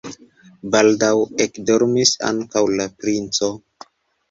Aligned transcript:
Baldaŭ 0.75 1.09
ekdormis 1.45 2.15
ankaŭ 2.31 2.65
la 2.81 2.91
princo. 3.05 3.55